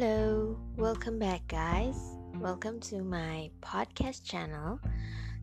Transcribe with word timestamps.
Hello, 0.00 0.56
welcome 0.78 1.18
back, 1.18 1.46
guys. 1.46 2.16
Welcome 2.36 2.80
to 2.88 3.02
my 3.02 3.50
podcast 3.60 4.24
channel. 4.24 4.80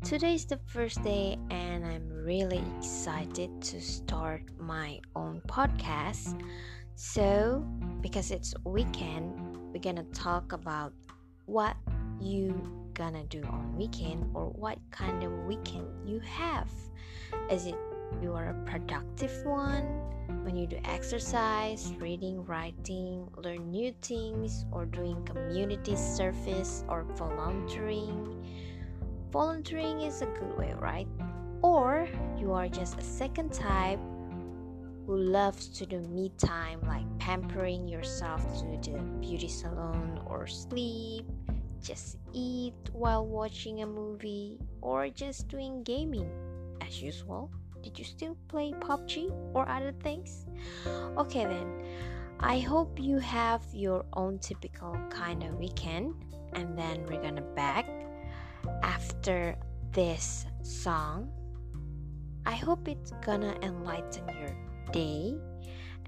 Today 0.03 0.33
is 0.33 0.45
the 0.45 0.57
first 0.65 1.03
day, 1.03 1.37
and 1.51 1.85
I'm 1.85 2.09
really 2.09 2.63
excited 2.75 3.51
to 3.61 3.79
start 3.79 4.41
my 4.57 4.99
own 5.15 5.43
podcast. 5.47 6.41
So, 6.95 7.63
because 8.01 8.31
it's 8.31 8.55
weekend, 8.63 9.37
we're 9.71 9.79
gonna 9.79 10.05
talk 10.05 10.53
about 10.53 10.91
what 11.45 11.77
you 12.19 12.89
gonna 12.95 13.25
do 13.25 13.43
on 13.43 13.77
weekend 13.77 14.25
or 14.33 14.47
what 14.47 14.79
kind 14.89 15.23
of 15.23 15.31
weekend 15.45 15.85
you 16.03 16.19
have. 16.21 16.71
Is 17.51 17.67
it 17.67 17.75
you 18.21 18.33
are 18.33 18.49
a 18.49 18.69
productive 18.69 19.45
one 19.45 19.83
when 20.43 20.55
you 20.55 20.67
do 20.67 20.77
exercise, 20.85 21.93
reading, 21.99 22.43
writing, 22.45 23.27
learn 23.37 23.69
new 23.69 23.93
things, 24.01 24.65
or 24.71 24.85
doing 24.85 25.23
community 25.25 25.95
service 25.95 26.83
or 26.87 27.03
volunteering. 27.03 28.45
Volunteering 29.31 30.01
is 30.01 30.21
a 30.21 30.25
good 30.25 30.57
way, 30.57 30.73
right? 30.77 31.07
Or 31.61 32.07
you 32.37 32.53
are 32.53 32.67
just 32.67 32.97
a 32.97 33.01
second 33.01 33.51
type 33.51 33.99
who 35.05 35.17
loves 35.17 35.69
to 35.69 35.85
do 35.85 35.99
me 36.01 36.31
time 36.37 36.81
like 36.87 37.05
pampering 37.19 37.87
yourself 37.87 38.41
to 38.59 38.91
the 38.91 38.99
beauty 39.19 39.47
salon 39.47 40.21
or 40.25 40.47
sleep, 40.47 41.25
just 41.81 42.17
eat 42.33 42.73
while 42.93 43.25
watching 43.25 43.81
a 43.81 43.85
movie, 43.85 44.59
or 44.81 45.09
just 45.09 45.47
doing 45.47 45.83
gaming 45.83 46.29
as 46.81 47.01
usual. 47.01 47.51
Did 47.83 47.97
you 47.97 48.05
still 48.05 48.37
play 48.47 48.73
PUBG 48.79 49.31
or 49.53 49.67
other 49.67 49.93
things? 50.03 50.45
Okay, 51.17 51.45
then. 51.45 51.67
I 52.39 52.59
hope 52.59 52.99
you 52.99 53.17
have 53.17 53.63
your 53.73 54.05
own 54.13 54.37
typical 54.37 54.95
kind 55.09 55.41
of 55.43 55.55
weekend, 55.55 56.13
and 56.53 56.77
then 56.77 57.05
we're 57.07 57.21
gonna 57.21 57.41
back 57.55 57.89
after 58.83 59.55
this 59.91 60.45
song. 60.61 61.31
I 62.45 62.53
hope 62.53 62.87
it's 62.87 63.11
gonna 63.25 63.57
enlighten 63.63 64.29
your 64.29 64.55
day, 64.91 65.35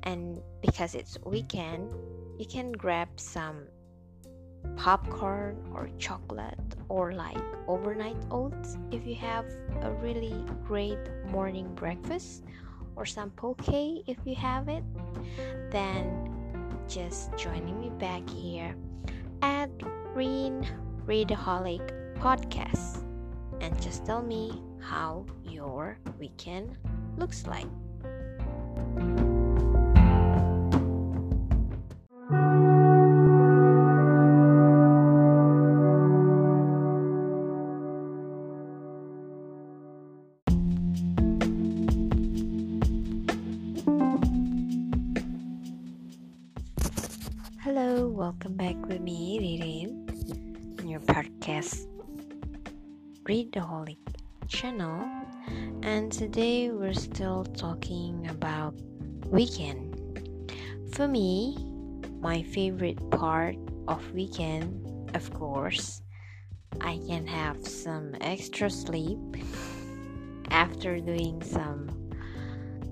and 0.04 0.39
because 0.61 0.94
it's 0.94 1.17
weekend, 1.26 1.94
you 2.38 2.45
can 2.45 2.72
grab 2.72 3.09
some 3.17 3.66
popcorn 4.75 5.58
or 5.73 5.89
chocolate 5.98 6.75
or 6.88 7.14
like 7.14 7.38
overnight 7.67 8.17
oats 8.31 8.78
if 8.92 9.06
you 9.06 9.16
have 9.16 9.45
a 9.81 9.92
really 10.02 10.44
great 10.66 11.00
morning 11.28 11.73
breakfast 11.76 12.44
or 12.95 13.06
some 13.06 13.30
poke 13.31 13.67
if 13.67 14.17
you 14.26 14.36
have 14.36 14.67
it 14.67 14.84
then 15.72 16.30
just 16.88 17.36
joining 17.38 17.80
me 17.80 17.89
back 18.00 18.28
here 18.30 18.76
at 19.42 19.70
Green 20.14 20.67
Readaholic 21.06 22.16
Podcast 22.17 23.04
and 23.61 23.80
just 23.81 24.06
tell 24.06 24.22
me 24.22 24.61
how 24.80 25.26
your 25.44 25.98
weekend 26.20 26.78
looks 27.17 27.45
like. 27.45 27.67
We're 56.89 56.95
still 56.95 57.45
talking 57.45 58.27
about 58.32 58.73
weekend. 59.27 59.94
For 60.92 61.08
me, 61.08 61.55
my 62.20 62.42
favorite 62.42 62.98
part 63.11 63.58
of 63.88 64.02
weekend, 64.11 65.11
of 65.14 65.32
course, 65.32 66.02
I 66.82 67.00
can 67.08 67.27
have 67.27 67.61
some 67.67 68.16
extra 68.22 68.72
sleep 68.72 69.20
after 70.50 71.00
doing 71.00 71.44
some 71.44 71.92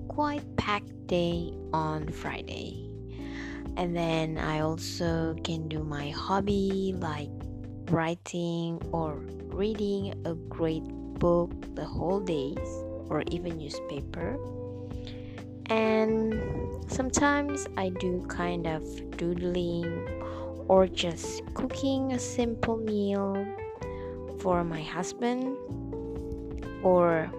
quite 0.06 0.46
packed 0.56 1.08
day 1.08 1.50
on 1.72 2.06
Friday 2.06 2.88
and 3.76 3.96
then 3.96 4.38
I 4.38 4.60
also 4.60 5.34
can 5.42 5.66
do 5.66 5.82
my 5.82 6.10
hobby 6.10 6.94
like 6.98 7.30
writing 7.90 8.80
or 8.92 9.24
reading 9.50 10.14
a 10.24 10.34
great 10.34 10.86
book 11.18 11.50
the 11.74 11.84
whole 11.84 12.20
days 12.20 12.84
or 13.08 13.22
even 13.30 13.58
newspaper 13.58 14.38
and 15.68 16.40
sometimes 16.90 17.66
I 17.76 17.90
do 17.90 18.24
kind 18.28 18.66
of 18.66 18.82
doodling 19.16 20.08
or 20.66 20.86
just 20.86 21.42
cooking 21.54 22.12
a 22.12 22.18
simple 22.18 22.76
meal 22.76 23.46
for 24.40 24.64
my 24.64 24.80
husband 24.80 25.56
or 26.82 27.30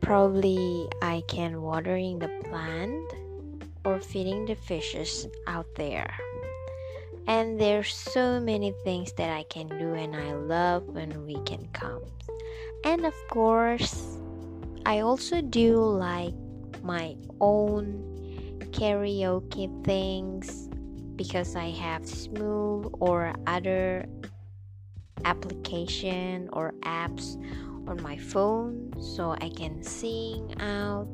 probably 0.00 0.88
I 1.02 1.22
can 1.28 1.60
watering 1.60 2.18
the 2.18 2.28
plant 2.44 3.12
or 3.84 4.00
feeding 4.00 4.46
the 4.46 4.54
fishes 4.54 5.26
out 5.46 5.66
there. 5.76 6.14
And 7.26 7.60
there's 7.60 7.94
so 7.94 8.40
many 8.40 8.72
things 8.84 9.12
that 9.14 9.30
I 9.30 9.44
can 9.44 9.68
do 9.68 9.94
and 9.94 10.16
I 10.16 10.32
love 10.32 10.84
when 10.88 11.26
weekend 11.26 11.72
comes. 11.72 12.10
And 12.84 13.04
of 13.04 13.14
course, 13.28 14.13
I 14.86 15.00
also 15.00 15.40
do 15.40 15.80
like 15.80 16.34
my 16.82 17.16
own 17.40 18.04
karaoke 18.70 19.70
things 19.84 20.68
because 21.16 21.56
I 21.56 21.70
have 21.70 22.02
Smule 22.02 22.90
or 23.00 23.32
other 23.46 24.04
application 25.24 26.50
or 26.52 26.74
apps 26.82 27.40
on 27.88 28.02
my 28.02 28.16
phone 28.16 28.92
so 29.00 29.36
I 29.40 29.48
can 29.48 29.82
sing 29.82 30.54
out 30.60 31.08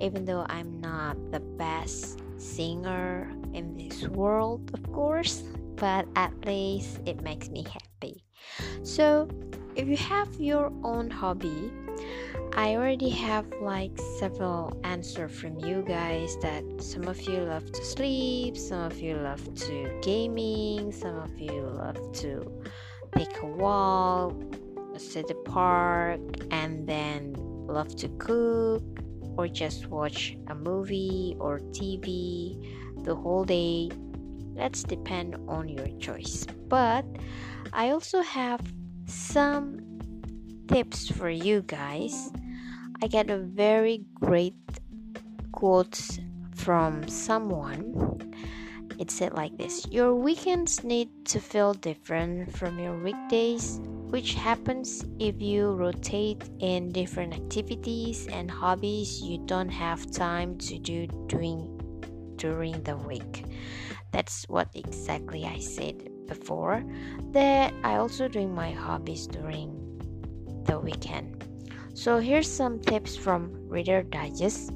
even 0.00 0.24
though 0.24 0.46
I'm 0.48 0.80
not 0.80 1.16
the 1.32 1.40
best 1.40 2.20
singer 2.36 3.32
in 3.54 3.76
this 3.76 4.06
world 4.08 4.70
of 4.74 4.92
course 4.92 5.42
but 5.76 6.06
at 6.16 6.32
least 6.44 7.00
it 7.06 7.22
makes 7.22 7.48
me 7.48 7.64
happy 7.64 8.25
so 8.82 9.28
if 9.74 9.86
you 9.88 9.96
have 9.96 10.28
your 10.40 10.72
own 10.82 11.10
hobby 11.10 11.70
I 12.54 12.74
already 12.74 13.10
have 13.10 13.46
like 13.60 13.92
several 14.18 14.78
answers 14.82 15.30
from 15.38 15.58
you 15.58 15.84
guys 15.86 16.38
that 16.40 16.64
some 16.78 17.04
of 17.04 17.20
you 17.20 17.40
love 17.40 17.70
to 17.70 17.84
sleep, 17.84 18.56
some 18.56 18.80
of 18.80 18.98
you 18.98 19.16
love 19.16 19.54
to 19.54 20.00
gaming, 20.02 20.90
some 20.90 21.16
of 21.18 21.38
you 21.38 21.52
love 21.60 22.12
to 22.14 22.50
take 23.14 23.42
a 23.42 23.46
walk, 23.46 24.34
at 24.94 25.28
the 25.28 25.34
park, 25.44 26.20
and 26.50 26.86
then 26.86 27.34
love 27.36 27.94
to 27.96 28.08
cook 28.16 28.82
or 29.36 29.46
just 29.46 29.88
watch 29.88 30.36
a 30.46 30.54
movie 30.54 31.36
or 31.38 31.58
TV 31.58 32.56
the 33.04 33.14
whole 33.14 33.44
day. 33.44 33.90
That's 34.56 34.82
depend 34.82 35.36
on 35.48 35.68
your 35.68 35.88
choice. 35.98 36.46
But 36.68 37.04
I 37.72 37.90
also 37.90 38.22
have 38.22 38.60
some 39.06 39.80
tips 40.68 41.08
for 41.08 41.30
you 41.30 41.62
guys. 41.62 42.30
I 43.02 43.06
get 43.06 43.30
a 43.30 43.38
very 43.38 44.04
great 44.14 44.56
quotes 45.52 46.18
from 46.54 47.06
someone. 47.08 48.18
It 48.98 49.10
said 49.10 49.34
like 49.34 49.56
this 49.58 49.86
Your 49.90 50.14
weekends 50.14 50.82
need 50.82 51.08
to 51.26 51.40
feel 51.40 51.74
different 51.74 52.56
from 52.56 52.78
your 52.78 52.96
weekdays 53.02 53.78
which 54.08 54.34
happens 54.34 55.04
if 55.18 55.42
you 55.42 55.72
rotate 55.72 56.48
in 56.60 56.92
different 56.92 57.34
activities 57.34 58.28
and 58.28 58.48
hobbies 58.48 59.20
you 59.20 59.36
don't 59.46 59.68
have 59.68 60.08
time 60.12 60.56
to 60.58 60.78
do 60.78 61.08
doing 61.26 61.76
during 62.36 62.80
the 62.84 62.96
week. 62.96 63.44
That's 64.16 64.48
what 64.48 64.70
exactly 64.72 65.44
I 65.44 65.58
said 65.58 66.08
before. 66.26 66.82
That 67.32 67.74
I 67.84 67.96
also 67.96 68.28
doing 68.28 68.54
my 68.54 68.70
hobbies 68.70 69.26
during 69.26 69.76
the 70.64 70.80
weekend. 70.80 71.44
So 71.92 72.16
here's 72.16 72.50
some 72.50 72.80
tips 72.80 73.14
from 73.14 73.52
Reader 73.68 74.04
Digest. 74.04 74.72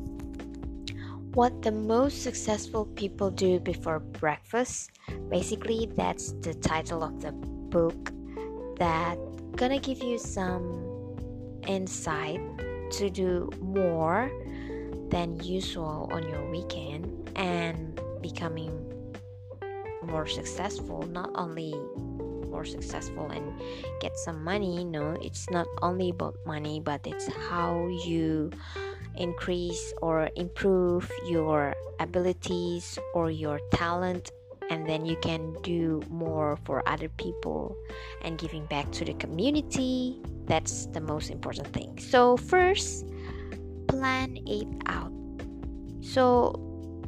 What 1.32 1.62
the 1.62 1.72
most 1.72 2.22
successful 2.22 2.84
people 2.84 3.30
do 3.30 3.60
before 3.60 4.00
breakfast. 4.00 4.90
Basically, 5.30 5.88
that's 5.96 6.32
the 6.44 6.52
title 6.52 7.02
of 7.02 7.22
the 7.22 7.32
book 7.32 8.12
that 8.76 9.16
gonna 9.56 9.80
give 9.80 10.02
you 10.02 10.18
some 10.18 11.16
insight 11.66 12.44
to 13.00 13.08
do 13.08 13.48
more 13.62 14.30
than 15.08 15.40
usual 15.40 16.10
on 16.12 16.28
your 16.28 16.44
weekend 16.50 17.08
and 17.36 17.98
becoming 18.20 18.99
more 20.10 20.26
successful 20.26 21.02
not 21.06 21.30
only 21.34 21.74
more 22.50 22.64
successful 22.64 23.30
and 23.30 23.46
get 24.00 24.16
some 24.18 24.42
money 24.42 24.84
no 24.84 25.16
it's 25.22 25.48
not 25.50 25.66
only 25.82 26.10
about 26.10 26.34
money 26.44 26.80
but 26.80 27.00
it's 27.06 27.30
how 27.48 27.86
you 28.04 28.50
increase 29.16 29.94
or 30.02 30.28
improve 30.36 31.10
your 31.28 31.74
abilities 32.00 32.98
or 33.14 33.30
your 33.30 33.60
talent 33.72 34.32
and 34.70 34.88
then 34.88 35.04
you 35.04 35.16
can 35.16 35.52
do 35.62 36.00
more 36.08 36.56
for 36.64 36.88
other 36.88 37.08
people 37.18 37.76
and 38.22 38.38
giving 38.38 38.64
back 38.66 38.90
to 38.92 39.04
the 39.04 39.12
community. 39.14 40.16
That's 40.46 40.86
the 40.86 41.00
most 41.00 41.28
important 41.28 41.66
thing. 41.72 41.98
So 41.98 42.36
first 42.36 43.04
plan 43.88 44.38
it 44.46 44.68
out. 44.86 45.12
So 46.00 46.54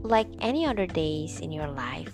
like 0.02 0.26
any 0.40 0.66
other 0.66 0.86
days 0.86 1.38
in 1.38 1.52
your 1.52 1.68
life 1.68 2.12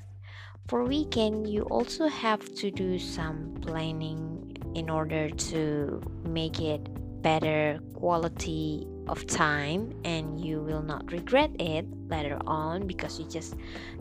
for 0.68 0.84
weekend 0.84 1.48
you 1.48 1.62
also 1.62 2.06
have 2.08 2.54
to 2.54 2.70
do 2.70 2.98
some 2.98 3.54
planning 3.62 4.56
in 4.74 4.90
order 4.90 5.30
to 5.30 6.00
make 6.24 6.60
it 6.60 6.80
better 7.22 7.80
quality 7.94 8.86
of 9.08 9.26
time 9.26 9.90
and 10.04 10.38
you 10.38 10.60
will 10.60 10.82
not 10.82 11.10
regret 11.10 11.50
it 11.58 11.86
later 12.08 12.38
on 12.46 12.86
because 12.86 13.18
you 13.18 13.24
just 13.26 13.56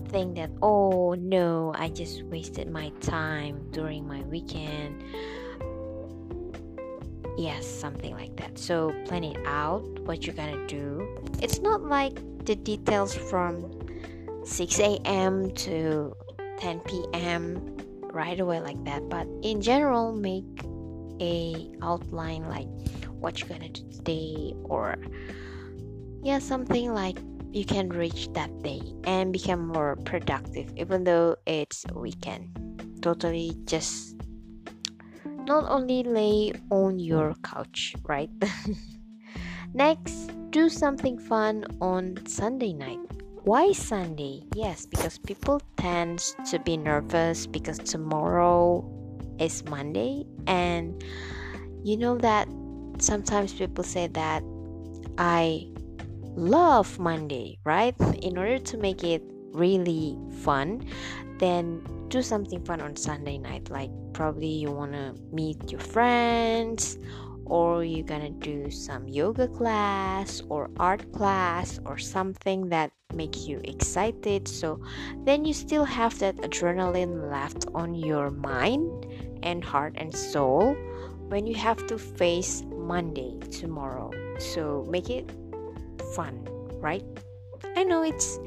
think 0.10 0.36
that 0.36 0.52
oh 0.62 1.14
no 1.14 1.74
i 1.78 1.88
just 1.88 2.22
wasted 2.24 2.70
my 2.70 2.90
time 3.00 3.66
during 3.72 4.06
my 4.06 4.22
weekend. 4.24 5.04
Yes 7.38 7.68
something 7.68 8.14
like 8.14 8.36
that. 8.38 8.58
So 8.58 8.92
plan 9.06 9.24
it 9.24 9.38
out 9.46 9.84
what 10.00 10.26
you're 10.26 10.36
gonna 10.36 10.66
do. 10.68 11.08
It's 11.40 11.60
not 11.60 11.84
like 11.84 12.20
the 12.46 12.56
details 12.56 13.14
from 13.14 13.72
6 14.44 14.80
a.m 14.80 15.52
to 15.52 16.16
10 16.58 16.80
p.m 16.82 17.78
right 18.18 18.40
away 18.40 18.60
like 18.60 18.84
that. 18.86 19.08
But 19.10 19.28
in 19.44 19.62
general 19.62 20.12
make 20.12 20.66
a 21.22 21.70
outline 21.82 22.50
like 22.50 22.68
what 23.22 23.40
you're 23.40 23.50
gonna 23.50 23.70
do 23.70 23.82
today 23.90 24.54
or 24.66 24.98
yeah 26.22 26.38
something 26.38 26.94
like 26.94 27.18
you 27.52 27.66
can 27.66 27.90
reach 27.90 28.30
that 28.34 28.52
day 28.62 28.82
and 29.06 29.34
become 29.34 29.66
more 29.68 29.96
productive 30.06 30.74
even 30.76 31.04
though 31.04 31.36
it's 31.46 31.86
weekend. 31.94 32.50
Totally 33.02 33.56
just 33.66 34.16
not 35.46 35.64
only 35.70 36.04
lay 36.04 36.54
on 36.70 37.00
your 37.00 37.36
couch 37.44 37.96
right? 38.04 38.30
Next 39.74 40.32
do 40.50 40.70
something 40.70 41.20
fun 41.20 41.66
on 41.82 42.16
sunday 42.26 42.72
night 42.72 43.17
why 43.48 43.72
sunday 43.72 44.44
yes 44.56 44.86
because 44.86 45.18
people 45.20 45.62
tend 45.78 46.20
to 46.44 46.60
be 46.60 46.76
nervous 46.76 47.48
because 47.48 47.80
tomorrow 47.80 48.84
is 49.40 49.64
monday 49.66 50.26
and 50.48 51.02
you 51.84 51.96
know 51.96 52.18
that 52.18 52.48
sometimes 53.00 53.54
people 53.54 53.84
say 53.84 54.08
that 54.08 54.44
I 55.18 55.68
love 56.36 57.00
Monday, 57.00 57.58
right? 57.64 57.96
In 58.22 58.38
order 58.38 58.60
to 58.60 58.78
make 58.78 59.04
it 59.04 59.24
really 59.54 60.18
fun, 60.42 60.86
then 61.40 61.82
do 62.10 62.22
something 62.22 62.64
fun 62.64 62.82
on 62.82 62.96
Sunday 62.96 63.38
night. 63.38 63.70
Like 63.70 63.90
probably 64.14 64.48
you 64.48 64.72
want 64.72 64.94
to 64.94 65.16
meet 65.32 65.72
your 65.72 65.82
friends 65.82 66.98
or 67.50 67.84
you're 67.84 68.06
gonna 68.06 68.30
do 68.30 68.70
some 68.70 69.08
yoga 69.08 69.48
class 69.48 70.42
or 70.50 70.70
art 70.78 71.12
class 71.12 71.80
or 71.86 71.98
something 71.98 72.70
that 72.70 72.92
makes 73.14 73.48
you 73.48 73.60
excited 73.64 74.48
so 74.48 74.80
then 75.24 75.46
you 75.46 75.54
still 75.54 75.86
have 75.86 76.18
that 76.20 76.36
adrenaline 76.38 77.32
left 77.32 77.66
on 77.74 77.96
your 77.96 78.30
mind 78.30 79.06
and 79.44 79.64
heart 79.64 79.94
and 79.98 80.14
soul 80.14 80.76
when 81.30 81.46
you 81.46 81.56
have 81.56 81.86
to 81.88 81.98
face 81.98 82.64
Monday 82.88 83.38
tomorrow. 83.52 84.12
So 84.40 84.86
make 84.90 85.10
it 85.10 85.30
fun, 86.16 86.48
right? 86.80 87.04
I 87.76 87.84
know 87.84 88.02
it's 88.04 88.40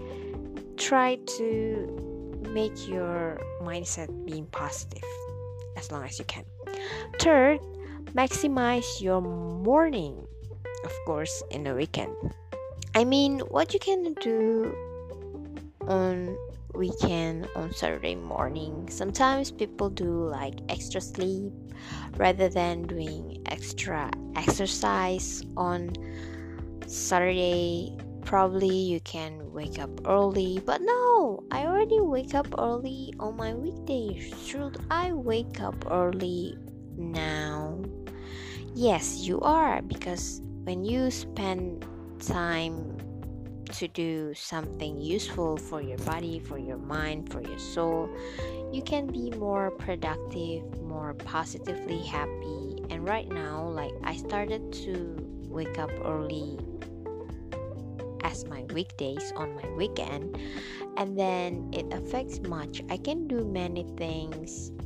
try 0.77 1.17
to 1.39 2.41
make 2.53 2.89
your 2.89 3.41
mindset 3.63 4.09
being 4.25 4.47
positive 4.47 5.05
as 5.77 5.93
long 5.93 6.05
as 6.05 6.19
you 6.19 6.25
can. 6.25 6.45
Third, 7.19 7.61
maximize 8.15 9.01
your 9.01 9.21
morning, 9.21 10.27
of 10.85 10.93
course, 11.07 11.43
in 11.51 11.65
the 11.65 11.75
weekend. 11.75 12.15
I 12.95 13.05
mean, 13.05 13.41
what 13.41 13.73
you 13.73 13.81
can 13.81 14.15
do 14.15 14.75
on 15.87 16.37
weekend 16.75 17.49
on 17.57 17.73
Saturday 17.73 18.15
morning. 18.15 18.89
Sometimes 18.91 19.51
people 19.51 19.91
do 19.91 20.27
like 20.27 20.55
extra 20.69 21.01
sleep 21.01 21.53
rather 22.17 22.49
than 22.49 22.83
doing 22.83 23.43
extra 23.47 24.11
exercise 24.37 25.43
on 25.57 25.91
Saturday. 26.87 27.97
Probably 28.25 28.69
you 28.69 29.01
can 29.01 29.53
wake 29.53 29.79
up 29.79 29.91
early, 30.07 30.63
but 30.65 30.81
no, 30.83 31.43
I 31.51 31.67
already 31.67 32.01
wake 32.01 32.35
up 32.35 32.47
early 32.59 33.13
on 33.19 33.37
my 33.37 33.55
weekdays. 33.55 34.33
Should 34.47 34.79
I 34.91 35.13
wake 35.13 35.61
up 35.61 35.91
early 35.91 36.57
now? 36.97 37.81
Yes, 38.81 39.29
you 39.29 39.39
are 39.43 39.83
because 39.83 40.41
when 40.65 40.87
you 40.87 41.11
spend 41.11 41.85
time 42.19 42.97
to 43.73 43.87
do 43.89 44.33
something 44.33 44.99
useful 44.99 45.59
for 45.59 45.83
your 45.83 45.99
body, 45.99 46.39
for 46.39 46.57
your 46.57 46.79
mind, 46.79 47.31
for 47.31 47.43
your 47.43 47.59
soul, 47.59 48.09
you 48.73 48.81
can 48.81 49.07
be 49.07 49.33
more 49.33 49.71
productive, 49.71 50.65
more 50.81 51.13
positively 51.13 51.99
happy. 51.99 52.83
And 52.89 53.07
right 53.07 53.29
now, 53.29 53.69
like 53.69 53.93
I 54.03 54.17
started 54.17 54.73
to 54.89 55.15
wake 55.45 55.79
up 55.79 55.91
early 56.03 56.57
as 58.25 58.47
my 58.47 58.63
weekdays 58.73 59.31
on 59.37 59.57
my 59.57 59.69
weekend, 59.77 60.39
and 60.97 61.19
then 61.19 61.69
it 61.75 61.93
affects 61.93 62.41
much. 62.49 62.81
I 62.89 62.97
can 62.97 63.29
do 63.29 63.45
many 63.45 63.85
things 63.99 64.71
in 64.71 64.80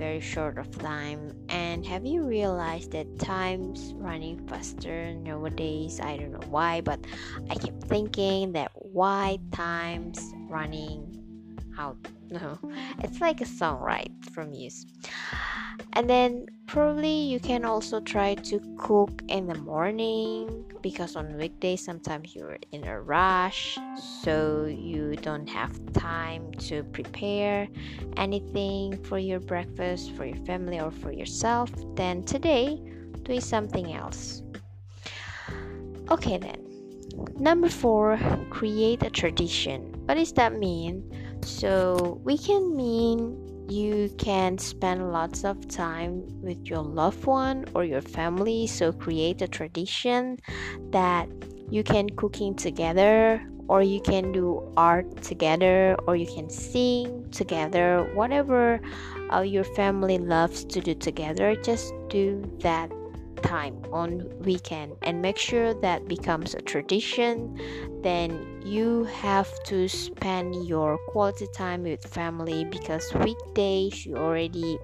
very 0.00 0.18
short 0.20 0.56
of 0.56 0.66
time. 0.78 1.36
And 1.50 1.84
have 1.84 2.06
you 2.06 2.24
realized 2.24 2.92
that 2.92 3.06
time's 3.18 3.92
running 3.94 4.40
faster 4.48 5.12
nowadays? 5.12 6.00
I 6.00 6.16
don't 6.16 6.32
know 6.32 6.48
why 6.48 6.80
but 6.80 7.00
i 7.50 7.54
keep 7.54 7.76
thinking 7.84 8.52
that 8.52 8.70
why 8.74 9.38
time's 9.52 10.32
running 10.48 11.04
out. 11.78 11.98
No 12.30 12.58
it's 13.02 13.20
like 13.20 13.40
a 13.40 13.46
song 13.58 13.80
right 13.82 14.12
from 14.32 14.50
Muse 14.50 14.86
and 15.94 16.08
then 16.08 16.46
probably 16.66 17.12
you 17.12 17.40
can 17.40 17.64
also 17.64 18.00
try 18.00 18.34
to 18.34 18.60
cook 18.78 19.22
in 19.28 19.46
the 19.46 19.58
morning 19.58 20.64
because 20.82 21.16
on 21.16 21.36
weekdays 21.36 21.84
sometimes 21.84 22.34
you're 22.34 22.58
in 22.72 22.86
a 22.86 23.00
rush 23.00 23.78
so 24.22 24.64
you 24.66 25.16
don't 25.16 25.48
have 25.48 25.72
time 25.92 26.52
to 26.54 26.84
prepare 26.84 27.68
anything 28.16 29.02
for 29.04 29.18
your 29.18 29.40
breakfast 29.40 30.12
for 30.12 30.24
your 30.24 30.44
family 30.46 30.80
or 30.80 30.90
for 30.90 31.12
yourself 31.12 31.70
then 31.96 32.22
today 32.22 32.80
do 33.30 33.40
something 33.40 33.92
else. 33.92 34.42
Okay 36.10 36.38
then. 36.38 36.66
Number 37.38 37.68
four 37.68 38.18
create 38.50 39.02
a 39.02 39.10
tradition. 39.10 39.92
What 40.06 40.14
does 40.14 40.32
that 40.32 40.58
mean? 40.58 41.04
So 41.42 42.20
we 42.24 42.36
can 42.36 42.76
mean 42.76 43.49
you 43.70 44.10
can 44.18 44.58
spend 44.58 45.12
lots 45.12 45.44
of 45.44 45.68
time 45.68 46.22
with 46.42 46.66
your 46.66 46.82
loved 46.82 47.24
one 47.24 47.64
or 47.74 47.84
your 47.84 48.00
family. 48.00 48.66
So 48.66 48.92
create 48.92 49.40
a 49.42 49.48
tradition 49.48 50.38
that 50.90 51.28
you 51.70 51.84
can 51.84 52.08
cooking 52.10 52.54
together 52.54 53.46
or 53.68 53.82
you 53.82 54.00
can 54.00 54.32
do 54.32 54.72
art 54.76 55.22
together 55.22 55.96
or 56.06 56.16
you 56.16 56.26
can 56.26 56.50
sing 56.50 57.30
together. 57.30 58.10
Whatever 58.14 58.80
uh, 59.32 59.40
your 59.42 59.64
family 59.64 60.18
loves 60.18 60.64
to 60.64 60.80
do 60.80 60.94
together 60.94 61.54
just 61.54 61.94
do 62.08 62.42
that 62.60 62.90
time 63.42 63.82
on 63.92 64.28
weekend 64.40 64.96
and 65.02 65.20
make 65.20 65.36
sure 65.36 65.74
that 65.74 66.06
becomes 66.08 66.54
a 66.54 66.60
tradition 66.60 67.58
then 68.02 68.62
you 68.64 69.04
have 69.04 69.50
to 69.64 69.88
spend 69.88 70.66
your 70.66 70.98
quality 71.08 71.46
time 71.54 71.82
with 71.82 72.04
family 72.04 72.64
because 72.64 73.12
weekdays 73.14 74.06
you 74.06 74.16
already 74.16 74.78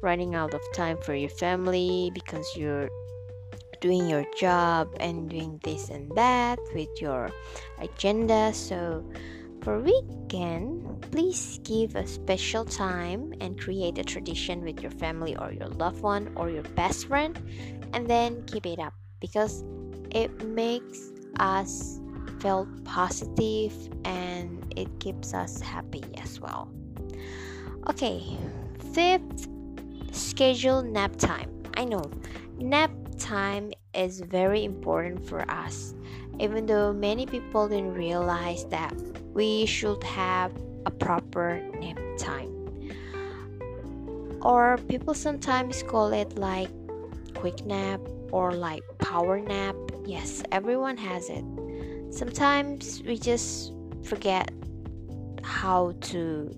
running 0.00 0.34
out 0.34 0.54
of 0.54 0.60
time 0.74 0.96
for 0.98 1.14
your 1.14 1.30
family 1.30 2.10
because 2.14 2.56
you're 2.56 2.88
doing 3.80 4.08
your 4.08 4.24
job 4.36 4.88
and 5.00 5.30
doing 5.30 5.60
this 5.62 5.88
and 5.88 6.10
that 6.16 6.58
with 6.74 6.88
your 7.00 7.30
agenda. 7.80 8.52
So 8.52 9.04
for 9.62 9.80
weekend, 9.80 11.02
please 11.10 11.60
give 11.64 11.96
a 11.96 12.06
special 12.06 12.64
time 12.64 13.32
and 13.40 13.58
create 13.60 13.98
a 13.98 14.04
tradition 14.04 14.62
with 14.62 14.80
your 14.80 14.90
family 14.90 15.36
or 15.36 15.52
your 15.52 15.68
loved 15.68 16.00
one 16.00 16.32
or 16.36 16.50
your 16.50 16.62
best 16.74 17.06
friend 17.08 17.38
and 17.92 18.06
then 18.06 18.42
keep 18.46 18.66
it 18.66 18.78
up 18.78 18.94
because 19.20 19.64
it 20.10 20.44
makes 20.44 21.10
us 21.40 22.00
feel 22.40 22.68
positive 22.84 23.72
and 24.04 24.72
it 24.76 24.88
keeps 25.00 25.34
us 25.34 25.60
happy 25.60 26.04
as 26.22 26.40
well. 26.40 26.70
Okay, 27.88 28.22
fifth, 28.92 29.48
schedule 30.12 30.82
nap 30.82 31.16
time. 31.16 31.50
I 31.76 31.84
know 31.84 32.10
nap 32.58 32.90
time 33.18 33.72
is 33.94 34.20
very 34.20 34.64
important 34.64 35.26
for 35.26 35.48
us, 35.50 35.94
even 36.38 36.66
though 36.66 36.92
many 36.92 37.26
people 37.26 37.68
didn't 37.68 37.94
realize 37.94 38.64
that 38.66 38.94
we 39.38 39.64
should 39.66 40.02
have 40.02 40.50
a 40.84 40.90
proper 40.90 41.62
nap 41.78 41.96
time. 42.18 42.50
Or 44.42 44.78
people 44.88 45.14
sometimes 45.14 45.84
call 45.84 46.12
it 46.12 46.36
like 46.36 46.68
quick 47.34 47.64
nap 47.64 48.00
or 48.32 48.50
like 48.50 48.82
power 48.98 49.38
nap. 49.38 49.76
Yes, 50.04 50.42
everyone 50.50 50.96
has 50.96 51.30
it. 51.30 51.44
Sometimes 52.10 53.00
we 53.06 53.16
just 53.16 53.72
forget 54.02 54.50
how 55.44 55.94
to 56.10 56.50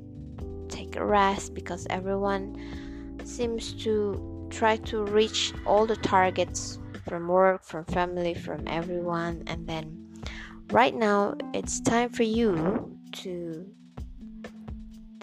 take 0.71 0.97
a 0.97 1.05
rest 1.05 1.53
because 1.53 1.87
everyone 1.91 2.57
seems 3.25 3.75
to 3.85 4.49
try 4.49 4.77
to 4.89 5.05
reach 5.05 5.53
all 5.67 5.85
the 5.85 5.97
targets 5.97 6.79
from 7.07 7.29
work, 7.29 7.63
from 7.63 7.85
family, 7.85 8.33
from 8.33 8.67
everyone, 8.67 9.43
and 9.47 9.67
then 9.67 10.00
right 10.71 10.95
now 10.95 11.35
it's 11.53 11.81
time 11.81 12.09
for 12.09 12.23
you 12.23 12.97
to 13.11 13.67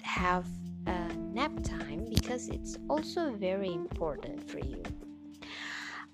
have 0.02 0.46
a 0.86 1.12
nap 1.32 1.52
time 1.64 2.04
because 2.10 2.48
it's 2.48 2.76
also 2.88 3.32
very 3.32 3.72
important 3.72 4.48
for 4.48 4.58
you. 4.58 4.82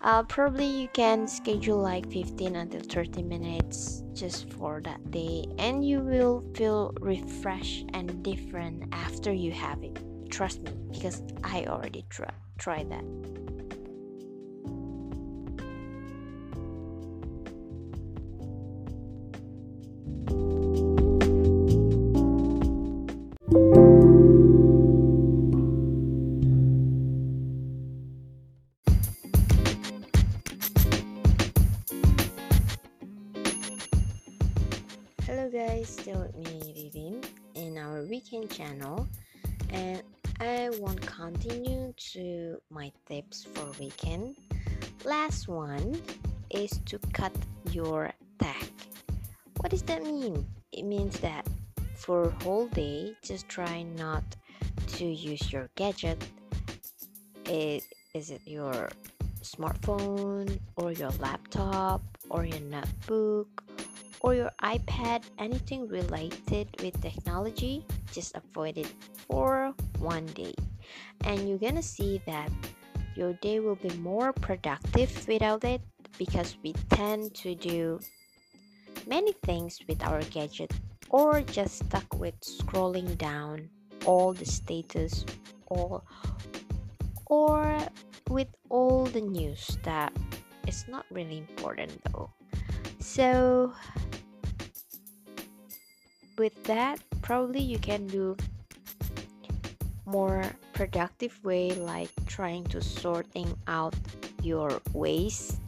Uh, 0.03 0.23
probably 0.25 0.67
you 0.67 0.89
can 0.89 1.27
schedule 1.27 1.79
like 1.79 2.09
15 2.13 2.55
until 2.57 2.81
30 2.81 3.23
minutes 3.23 4.03
just 4.13 4.53
for 4.53 4.81
that 4.83 5.11
day, 5.11 5.47
and 5.59 5.85
you 5.85 6.01
will 6.01 6.45
feel 6.55 6.93
refreshed 7.01 7.87
and 7.95 8.23
different 8.23 8.85
after 8.93 9.33
you 9.33 9.51
have 9.51 9.83
it. 9.83 9.99
Trust 10.31 10.63
me, 10.63 10.73
because 10.93 11.23
I 11.43 11.65
already 11.65 12.05
tried 12.59 12.91
that. 12.91 13.44
Hello 35.27 35.49
guys, 35.49 35.89
still 35.89 36.21
with 36.21 36.37
me 36.37 36.91
Vivin 36.93 37.25
in 37.55 37.79
our 37.79 38.03
weekend 38.03 38.51
channel 38.51 39.09
and 39.71 40.03
I 40.39 40.69
want 40.79 41.01
continue 41.01 41.95
to 42.13 42.59
my 42.69 42.93
tips 43.09 43.43
for 43.55 43.65
weekend. 43.81 44.37
Last 45.03 45.49
one 45.49 45.99
is 46.51 46.79
to 46.85 46.99
cut 47.15 47.33
your 47.71 48.13
tag. 48.39 48.71
What 49.61 49.71
does 49.71 49.81
that 49.85 50.03
mean? 50.03 50.47
It 50.73 50.85
means 50.85 51.19
that 51.21 51.49
for 51.95 52.29
whole 52.43 52.67
day 52.67 53.17
just 53.23 53.49
try 53.49 53.83
not 53.97 54.25
to 54.89 55.07
use 55.07 55.51
your 55.51 55.71
gadget. 55.75 56.23
It, 57.47 57.83
is 58.13 58.31
it 58.31 58.43
your 58.45 58.91
smartphone 59.41 60.61
or 60.77 60.93
your 60.93 61.13
laptop 61.13 62.03
or 62.29 62.45
your 62.45 62.61
notebook 62.61 63.65
or 64.25 64.35
your 64.35 64.51
iPad, 64.63 65.23
anything 65.37 65.87
related 65.87 66.67
with 66.81 66.99
technology, 67.03 67.85
just 68.11 68.35
avoid 68.35 68.79
it 68.79 68.89
for 69.29 69.75
one 69.99 70.25
day. 70.33 70.55
And 71.25 71.47
you're 71.47 71.61
gonna 71.61 71.83
see 71.83 72.23
that 72.25 72.49
your 73.15 73.35
day 73.45 73.61
will 73.61 73.77
be 73.77 73.93
more 74.01 74.33
productive 74.33 75.13
without 75.29 75.63
it 75.65 75.83
because 76.17 76.57
we 76.65 76.73
tend 76.89 77.35
to 77.45 77.55
do 77.55 78.01
many 79.07 79.33
things 79.45 79.79
with 79.87 80.03
our 80.03 80.23
gadget 80.33 80.73
or 81.11 81.43
just 81.43 81.85
stuck 81.85 82.09
with 82.19 82.41
scrolling 82.41 83.19
down 83.19 83.69
all 84.07 84.33
the 84.33 84.47
status 84.47 85.27
or 85.67 86.01
or 87.27 87.77
with 88.31 88.49
all 88.71 89.05
the 89.05 89.21
news 89.21 89.77
that 89.85 90.17
is 90.67 90.87
not 90.89 91.05
really 91.11 91.37
important 91.37 91.93
though. 92.09 92.31
So 93.05 93.75
with 96.39 96.65
that 96.65 96.99
probably 97.21 97.61
you 97.61 97.79
can 97.79 98.07
do 98.07 98.35
more 100.07 100.43
productive 100.73 101.39
way 101.45 101.73
like 101.75 102.09
trying 102.27 102.65
to 102.73 102.81
sorting 102.81 103.55
out 103.69 103.95
your 104.43 104.81
waste. 104.95 105.61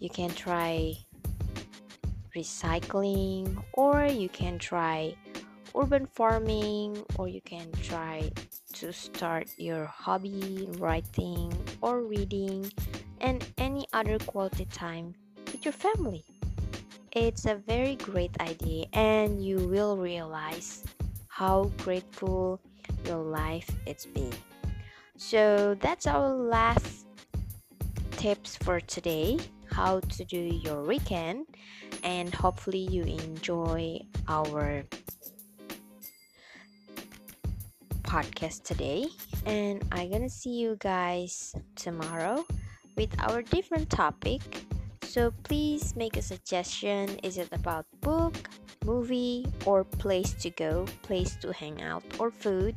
You 0.00 0.10
can 0.10 0.30
try 0.30 0.98
recycling 2.36 3.62
or 3.72 4.04
you 4.06 4.28
can 4.28 4.58
try 4.58 5.14
urban 5.76 6.06
farming 6.06 7.00
or 7.16 7.28
you 7.28 7.40
can 7.40 7.70
try 7.82 8.32
to 8.74 8.92
start 8.92 9.46
your 9.58 9.86
hobby 9.86 10.68
writing 10.78 11.54
or 11.80 12.02
reading 12.02 12.70
and 13.20 13.46
any 13.58 13.86
other 13.92 14.18
quality 14.18 14.66
time 14.66 15.14
with 15.46 15.64
your 15.64 15.72
family 15.72 16.24
it's 17.12 17.46
a 17.46 17.56
very 17.56 17.96
great 17.96 18.34
idea, 18.40 18.86
and 18.92 19.42
you 19.44 19.56
will 19.68 19.96
realize 19.96 20.84
how 21.28 21.70
grateful 21.78 22.60
your 23.04 23.22
life 23.22 23.70
it's 23.86 24.06
been. 24.06 24.32
So 25.16 25.76
that's 25.80 26.06
our 26.06 26.28
last 26.34 27.06
tips 28.18 28.56
for 28.56 28.80
today 28.80 29.38
how 29.70 30.00
to 30.00 30.24
do 30.24 30.38
your 30.38 30.82
weekend 30.82 31.46
and 32.02 32.34
hopefully 32.34 32.88
you 32.90 33.04
enjoy 33.04 34.00
our 34.26 34.82
podcast 38.02 38.64
today 38.64 39.06
and 39.46 39.84
i'm 39.92 40.10
gonna 40.10 40.28
see 40.28 40.50
you 40.50 40.76
guys 40.80 41.54
tomorrow 41.76 42.44
with 42.96 43.14
our 43.20 43.40
different 43.40 43.88
topic 43.88 44.42
so 45.08 45.32
please 45.42 45.96
make 45.96 46.16
a 46.16 46.22
suggestion. 46.22 47.08
Is 47.24 47.38
it 47.38 47.48
about 47.52 47.86
book, 48.00 48.36
movie, 48.84 49.46
or 49.64 49.82
place 49.82 50.34
to 50.44 50.50
go, 50.50 50.84
place 51.02 51.34
to 51.40 51.52
hang 51.52 51.80
out, 51.80 52.04
or 52.18 52.30
food? 52.30 52.76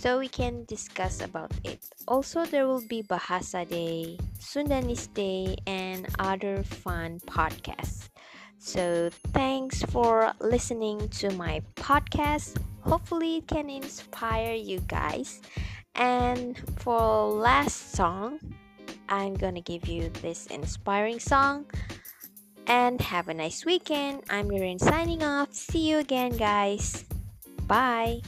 So 0.00 0.18
we 0.18 0.28
can 0.28 0.64
discuss 0.64 1.20
about 1.20 1.52
it. 1.62 1.84
Also, 2.08 2.46
there 2.46 2.66
will 2.66 2.80
be 2.88 3.02
Bahasa 3.02 3.68
Day, 3.68 4.16
Sundanese 4.40 5.12
Day, 5.12 5.56
and 5.66 6.08
other 6.18 6.64
fun 6.64 7.20
podcasts. 7.28 8.08
So 8.56 9.10
thanks 9.36 9.82
for 9.92 10.32
listening 10.40 11.08
to 11.20 11.28
my 11.36 11.60
podcast. 11.76 12.56
Hopefully, 12.80 13.44
it 13.44 13.46
can 13.46 13.68
inspire 13.68 14.54
you 14.54 14.80
guys. 14.88 15.42
And 15.94 16.56
for 16.80 17.28
last 17.28 17.92
song, 17.92 18.40
I'm 19.10 19.34
gonna 19.34 19.60
give 19.60 19.88
you 19.88 20.08
this 20.22 20.46
inspiring 20.46 21.20
song. 21.20 21.66
And 22.66 23.00
have 23.00 23.28
a 23.28 23.34
nice 23.34 23.64
weekend. 23.64 24.22
I'm 24.30 24.48
Mirin 24.48 24.78
signing 24.78 25.24
off. 25.24 25.52
See 25.52 25.90
you 25.90 25.98
again, 25.98 26.36
guys. 26.36 27.04
Bye. 27.66 28.22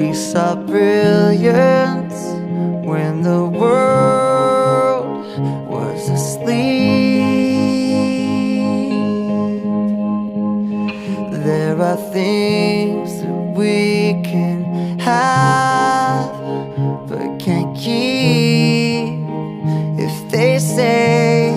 We 0.00 0.14
saw 0.14 0.54
brilliance 0.54 2.14
when 2.88 3.20
the 3.20 3.44
world 3.44 5.26
was 5.68 6.08
asleep. 6.08 7.20
There 11.44 11.78
are 11.78 11.98
things 12.14 13.20
that 13.20 13.54
we 13.54 14.22
can 14.24 14.98
have 15.00 16.32
but 17.06 17.38
can't 17.38 17.76
keep. 17.76 19.20
If 20.00 20.30
they 20.30 20.60
say, 20.60 21.52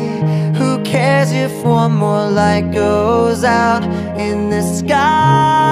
Who 0.57 0.83
cares 0.83 1.31
if 1.31 1.63
one 1.63 1.93
more 1.93 2.29
light 2.29 2.73
goes 2.73 3.45
out 3.45 3.83
in 4.19 4.49
the 4.49 4.61
sky? 4.63 5.62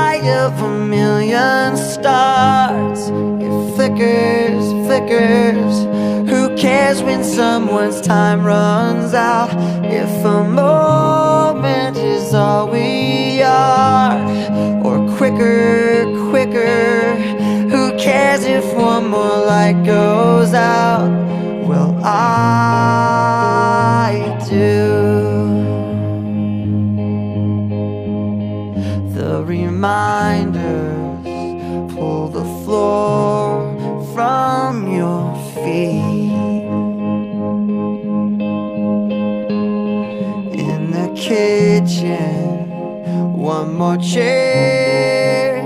Of 0.42 0.60
a 0.64 0.86
million 0.86 1.78
stars? 1.78 3.10
It 3.46 3.76
flickers, 3.76 4.64
flickers. 4.86 5.76
Who 6.32 6.56
cares 6.58 7.04
when 7.04 7.24
someone's 7.24 8.02
time 8.02 8.44
runs 8.44 9.14
out? 9.14 9.52
If 9.86 10.26
a 10.26 10.44
moment 10.44 11.98
is 11.98 12.34
all 12.34 12.68
we 12.70 13.44
are, 13.44 14.18
or 14.84 14.98
quicker, 15.18 16.06
quicker. 16.32 17.16
Who 17.74 17.96
cares 18.00 18.44
if 18.44 18.66
one 18.74 19.10
more 19.10 19.38
light 19.54 19.84
goes 19.86 20.56
out? 20.56 21.12
Well, 21.68 21.92
I 22.04 23.11
kitchen, 41.22 42.70
one 43.38 43.76
more 43.76 43.98
chair 43.98 45.62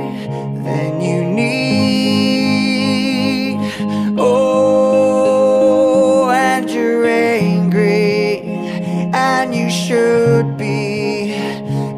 than 0.65 1.01
you 1.01 1.23
need. 1.23 2.35
Oh, 4.17 5.49
and 6.29 6.69
you're 6.69 7.05
angry, 7.05 8.41
and 9.13 9.55
you 9.55 9.69
should 9.69 10.57
be. 10.57 11.31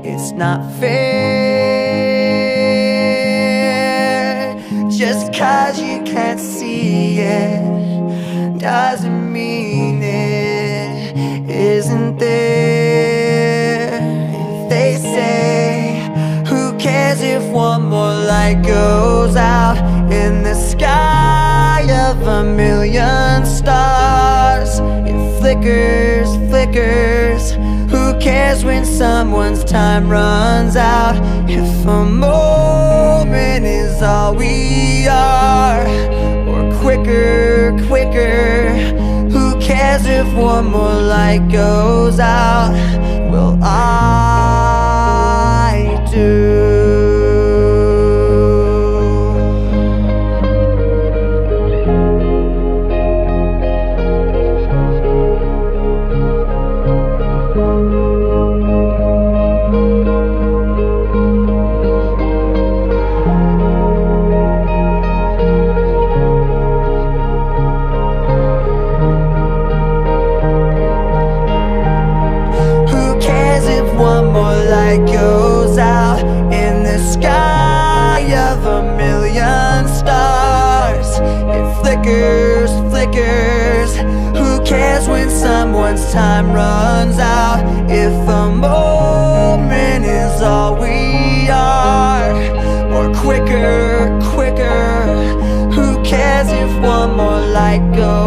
It's 0.04 0.32
not 0.34 0.62
fair. 0.80 1.08
Just 4.92 5.34
cause 5.34 5.82
you 5.82 6.04
can't 6.04 6.40
see 6.40 7.20
it 7.20 7.78
doesn't 8.60 9.07
if 17.38 17.52
one 17.52 17.84
more 17.84 18.16
light 18.34 18.64
goes 18.64 19.36
out 19.36 19.78
in 20.12 20.42
the 20.42 20.56
sky 20.56 21.82
of 22.10 22.20
a 22.26 22.44
million 22.44 23.46
stars? 23.46 24.80
It 25.10 25.20
flickers, 25.40 26.30
flickers. 26.50 27.52
Who 27.92 28.18
cares 28.20 28.66
when 28.66 28.86
someone's 28.86 29.64
time 29.64 30.10
runs 30.10 30.76
out? 30.76 31.16
If 31.48 31.86
a 31.86 32.06
moment 32.06 33.66
is 33.66 34.02
all 34.02 34.34
we 34.36 35.08
are, 35.08 35.86
or 36.52 36.64
quicker, 36.82 37.78
quicker. 37.88 38.70
Who 39.30 39.60
cares 39.60 40.08
if 40.08 40.28
one 40.34 40.72
more 40.72 41.00
light 41.16 41.48
goes 41.52 42.20
out? 42.20 42.72
Well, 43.32 43.60
I 43.62 44.27
someone's 85.88 86.14
time 86.14 86.52
runs 86.52 87.18
out? 87.18 87.64
If 87.90 88.12
a 88.28 88.50
moment 88.52 90.06
is 90.06 90.42
all 90.42 90.76
we 90.76 91.50
are, 91.50 92.34
or 92.94 93.14
quicker, 93.16 94.20
quicker. 94.34 95.06
Who 95.72 96.04
cares 96.04 96.50
if 96.50 96.84
one 96.84 97.16
more 97.16 97.40
light 97.40 97.96
goes 97.96 98.27